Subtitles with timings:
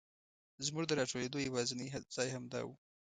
[0.65, 2.69] زمونږ د راټولېدو یواځینی ځای همدا و.